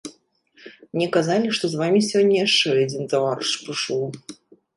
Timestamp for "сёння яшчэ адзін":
2.09-3.03